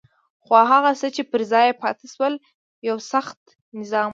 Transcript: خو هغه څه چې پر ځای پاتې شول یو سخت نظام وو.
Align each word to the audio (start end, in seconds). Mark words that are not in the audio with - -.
خو 0.45 0.53
هغه 0.71 0.91
څه 0.99 1.07
چې 1.15 1.21
پر 1.31 1.41
ځای 1.51 1.69
پاتې 1.81 2.05
شول 2.13 2.33
یو 2.89 2.97
سخت 3.11 3.39
نظام 3.79 4.07
وو. 4.07 4.09